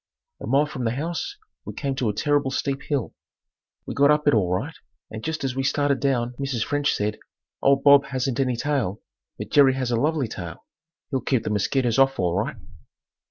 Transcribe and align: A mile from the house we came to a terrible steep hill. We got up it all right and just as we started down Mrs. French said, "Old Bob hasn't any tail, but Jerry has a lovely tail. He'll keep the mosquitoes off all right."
A 0.41 0.47
mile 0.47 0.65
from 0.65 0.83
the 0.85 0.95
house 0.95 1.37
we 1.63 1.75
came 1.75 1.93
to 1.97 2.09
a 2.09 2.13
terrible 2.15 2.49
steep 2.49 2.81
hill. 2.81 3.13
We 3.85 3.93
got 3.93 4.09
up 4.09 4.27
it 4.27 4.33
all 4.33 4.51
right 4.51 4.73
and 5.11 5.23
just 5.23 5.43
as 5.43 5.55
we 5.55 5.61
started 5.61 5.99
down 5.99 6.33
Mrs. 6.39 6.63
French 6.63 6.91
said, 6.91 7.19
"Old 7.61 7.83
Bob 7.83 8.05
hasn't 8.05 8.39
any 8.39 8.55
tail, 8.55 8.99
but 9.37 9.51
Jerry 9.51 9.75
has 9.75 9.91
a 9.91 9.95
lovely 9.95 10.27
tail. 10.27 10.65
He'll 11.11 11.21
keep 11.21 11.43
the 11.43 11.51
mosquitoes 11.51 11.99
off 11.99 12.17
all 12.17 12.33
right." 12.35 12.55